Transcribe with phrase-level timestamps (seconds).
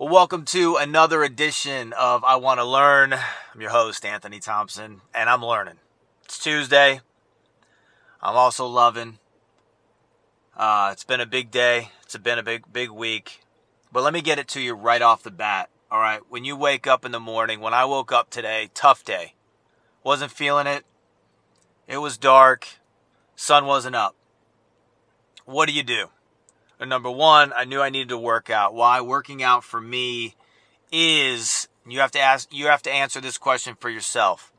[0.00, 3.14] Well, welcome to another edition of I Want to Learn.
[3.14, 5.80] I'm your host, Anthony Thompson, and I'm learning.
[6.24, 7.00] It's Tuesday.
[8.22, 9.18] I'm also loving.
[10.56, 11.90] Uh, it's been a big day.
[12.04, 13.40] It's been a big, big week.
[13.90, 15.68] But let me get it to you right off the bat.
[15.90, 16.20] All right.
[16.28, 19.34] When you wake up in the morning, when I woke up today, tough day.
[20.04, 20.84] Wasn't feeling it.
[21.88, 22.68] It was dark.
[23.34, 24.14] Sun wasn't up.
[25.44, 26.10] What do you do?
[26.86, 28.74] Number one, I knew I needed to work out.
[28.74, 29.00] Why?
[29.00, 30.34] Working out for me
[30.92, 34.52] is you have to ask you have to answer this question for yourself.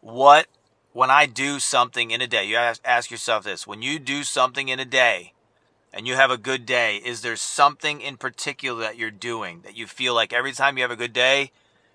[0.00, 0.46] What
[0.92, 3.66] when I do something in a day, you ask, ask yourself this.
[3.66, 5.34] When you do something in a day
[5.92, 9.76] and you have a good day, is there something in particular that you're doing that
[9.76, 11.50] you feel like every time you have a good day,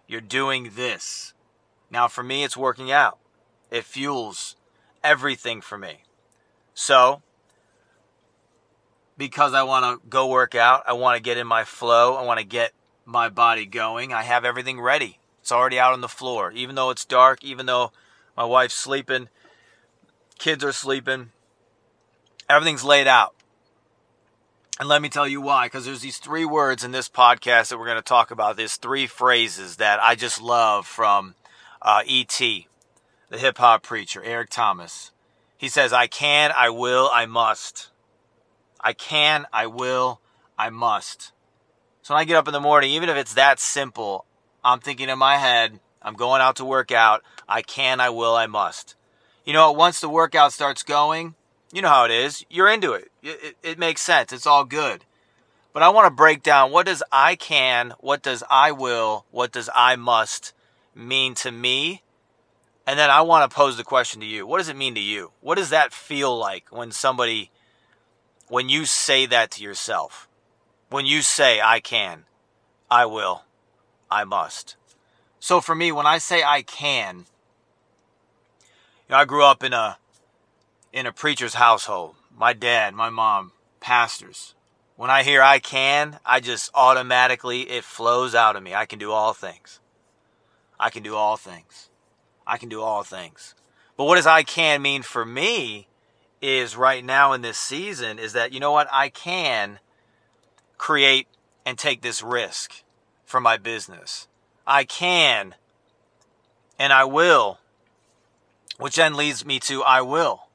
[0.07, 1.33] you're doing this?
[1.89, 3.17] Now for me it's working out.
[3.71, 4.55] It fuels
[5.03, 6.03] everything for me.
[6.75, 7.23] So,
[9.21, 10.81] because I want to go work out.
[10.87, 12.15] I want to get in my flow.
[12.15, 12.73] I want to get
[13.05, 14.11] my body going.
[14.11, 15.19] I have everything ready.
[15.41, 16.51] It's already out on the floor.
[16.53, 17.91] Even though it's dark, even though
[18.35, 19.29] my wife's sleeping,
[20.39, 21.29] kids are sleeping,
[22.49, 23.35] everything's laid out.
[24.79, 27.77] And let me tell you why, because there's these three words in this podcast that
[27.77, 28.57] we're going to talk about.
[28.57, 31.35] There's three phrases that I just love from
[31.79, 32.67] uh, E.T.,
[33.29, 35.11] the hip hop preacher, Eric Thomas.
[35.59, 37.91] He says, I can, I will, I must.
[38.81, 40.19] I can, I will,
[40.57, 41.31] I must.
[42.01, 44.25] So when I get up in the morning, even if it's that simple,
[44.63, 47.23] I'm thinking in my head, I'm going out to work out.
[47.47, 48.95] I can, I will, I must.
[49.45, 51.35] You know, once the workout starts going,
[51.71, 52.45] you know how it is.
[52.49, 53.11] You're into it.
[53.23, 54.33] It, it, it makes sense.
[54.33, 55.05] It's all good.
[55.73, 59.51] But I want to break down what does I can, what does I will, what
[59.51, 60.53] does I must
[60.93, 62.01] mean to me?
[62.85, 64.45] And then I want to pose the question to you.
[64.45, 65.31] What does it mean to you?
[65.39, 67.51] What does that feel like when somebody
[68.51, 70.27] when you say that to yourself,
[70.89, 72.25] when you say, I can,
[72.89, 73.43] I will,
[74.11, 74.75] I must.
[75.39, 79.97] So for me, when I say I can, you know, I grew up in a
[80.91, 82.15] in a preacher's household.
[82.37, 84.53] My dad, my mom, pastors.
[84.97, 88.75] When I hear I can, I just automatically it flows out of me.
[88.75, 89.79] I can do all things.
[90.77, 91.89] I can do all things.
[92.45, 93.55] I can do all things.
[93.95, 95.87] But what does I can mean for me
[96.41, 99.79] is right now in this season is that, you know what, I can
[100.77, 101.27] create
[101.65, 102.83] and take this risk
[103.25, 104.27] for my business.
[104.65, 105.55] I can
[106.79, 107.59] and I will,
[108.77, 110.47] which then leads me to I will.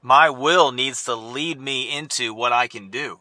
[0.00, 3.20] My will needs to lead me into what I can do.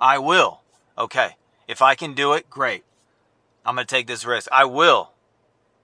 [0.00, 0.60] I will.
[0.96, 1.36] Okay.
[1.66, 2.84] If I can do it, great.
[3.64, 4.48] I'm going to take this risk.
[4.50, 5.12] I will.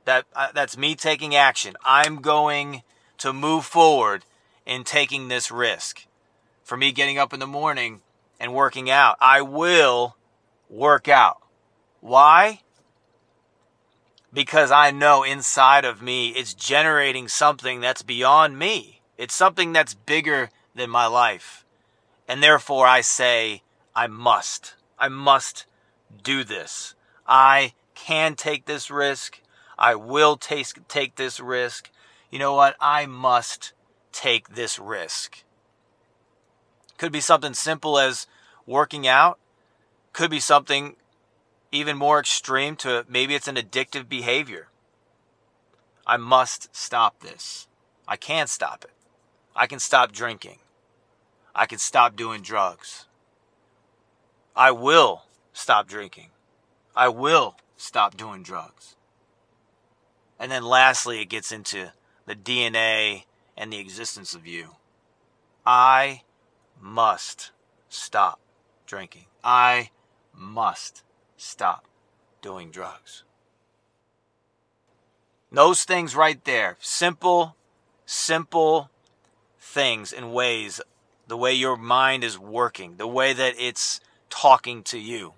[0.07, 1.77] That uh, that's me taking action.
[1.85, 2.83] I'm going
[3.19, 4.25] to move forward
[4.67, 6.07] in taking this risk.
[6.63, 8.01] For me getting up in the morning
[8.41, 10.17] and working out, I will
[10.69, 11.39] work out.
[12.01, 12.61] Why?
[14.33, 19.01] Because I know inside of me it's generating something that's beyond me.
[19.17, 21.65] It's something that's bigger than my life.
[22.27, 23.63] And therefore I say,
[23.95, 24.75] I must.
[24.99, 25.67] I must
[26.23, 26.95] do this.
[27.27, 29.41] I can take this risk.
[29.79, 31.91] I will take, take this risk.
[32.31, 32.77] You know what?
[32.81, 33.73] I must
[34.15, 35.43] take this risk.
[36.97, 38.27] Could be something simple as
[38.67, 39.39] working out,
[40.13, 40.97] could be something
[41.73, 44.69] even more extreme to maybe it's an addictive behavior.
[46.07, 47.67] I must stop this.
[48.07, 48.93] I can stop it.
[49.57, 50.59] I can stop drinking.
[51.55, 53.07] I can stop doing drugs.
[54.55, 56.29] I will stop drinking.
[56.95, 58.95] I will stop doing drugs.
[60.39, 61.93] And then lastly, it gets into
[62.27, 63.25] the DNA
[63.57, 64.77] and the existence of you.
[65.67, 66.23] I
[66.81, 67.53] must
[67.89, 68.41] stop
[68.87, 69.27] drinking.
[69.43, 69.91] I
[70.35, 71.03] must
[71.37, 71.85] stop
[72.43, 73.25] doing drugs.
[75.51, 77.55] Those things right there, simple,
[78.07, 78.91] simple
[79.59, 80.81] things and ways,
[81.29, 84.01] the way your mind is working, the way that it's
[84.31, 85.35] talking to you.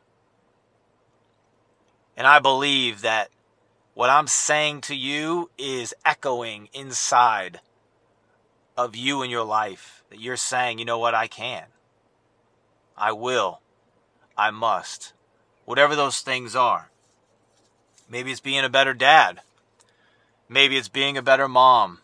[2.17, 3.29] And I believe that
[3.93, 7.61] what I'm saying to you is echoing inside
[8.76, 11.64] of you in your life that you're saying, you know what, I can.
[12.96, 13.61] I will.
[14.37, 15.12] I must.
[15.64, 16.90] Whatever those things are.
[18.08, 19.40] Maybe it's being a better dad.
[20.49, 22.00] Maybe it's being a better mom.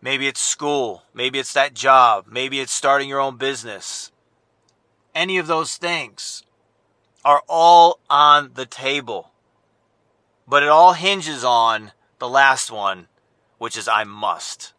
[0.00, 1.02] Maybe it's school.
[1.14, 2.26] Maybe it's that job.
[2.28, 4.12] Maybe it's starting your own business.
[5.14, 6.44] Any of those things
[7.24, 9.30] are all on the table.
[10.46, 13.08] But it all hinges on the last one,
[13.56, 14.73] which is I must.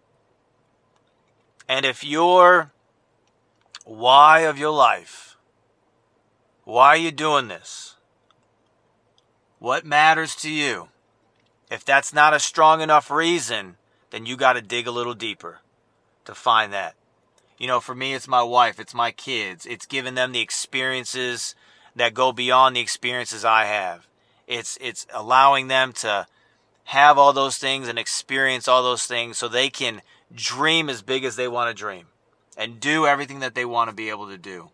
[1.67, 2.71] And if your
[3.85, 5.37] why of your life
[6.65, 7.95] Why are you doing this?
[9.59, 10.89] What matters to you?
[11.69, 13.77] If that's not a strong enough reason,
[14.09, 15.59] then you got to dig a little deeper
[16.25, 16.95] to find that.
[17.57, 21.55] You know, for me, it's my wife, it's my kids, it's giving them the experiences
[21.95, 24.07] that go beyond the experiences I have.
[24.47, 26.27] It's it's allowing them to
[26.85, 30.01] have all those things and experience all those things so they can
[30.33, 32.07] dream as big as they want to dream
[32.57, 34.69] and do everything that they want to be able to do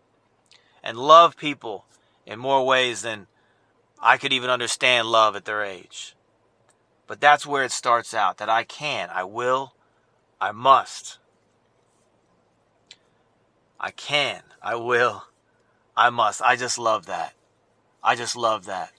[0.82, 1.84] and love people
[2.26, 3.26] in more ways than
[4.00, 6.14] I could even understand love at their age.
[7.06, 9.74] But that's where it starts out that I can, I will,
[10.40, 11.18] I must.
[13.78, 15.24] I can, I will,
[15.96, 16.40] I must.
[16.42, 17.34] I just love that.
[18.02, 18.92] I just love that.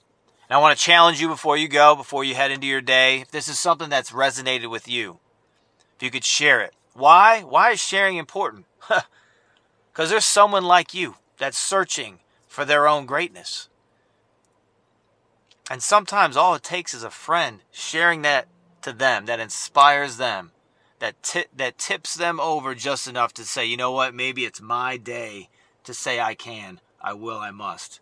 [0.48, 3.22] And I want to challenge you before you go, before you head into your day.
[3.22, 5.18] If this is something that's resonated with you,
[6.04, 6.74] you could share it.
[6.92, 7.40] Why?
[7.40, 8.66] Why is sharing important?
[9.92, 12.18] Because there's someone like you that's searching
[12.48, 13.68] for their own greatness.
[15.70, 18.48] And sometimes all it takes is a friend sharing that
[18.82, 20.50] to them that inspires them
[20.98, 24.60] that t- that tips them over just enough to say, you know what, maybe it's
[24.60, 25.48] my day
[25.84, 28.00] to say I can, I will, I must.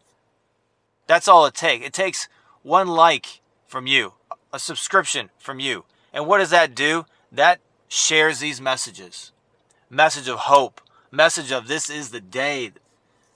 [1.07, 1.85] That's all it takes.
[1.85, 2.29] It takes
[2.63, 4.15] one like from you,
[4.53, 5.85] a subscription from you.
[6.13, 7.07] And what does that do?
[7.33, 7.61] That
[7.93, 9.33] shares these messages.
[9.91, 10.81] Message of hope,
[11.11, 12.73] message of this is the day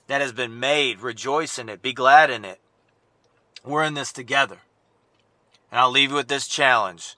[0.06, 1.00] that has been made.
[1.00, 2.60] Rejoice in it, be glad in it.
[3.64, 4.58] We're in this together.
[5.70, 7.16] And I'll leave you with this challenge.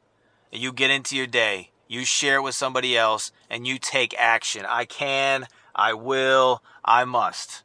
[0.50, 4.66] You get into your day you share it with somebody else, and you take action.
[4.68, 7.62] I can, I will, I must.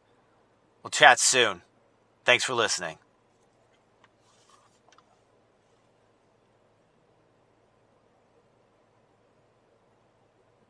[0.81, 1.61] We'll chat soon.
[2.23, 2.97] Thanks for listening.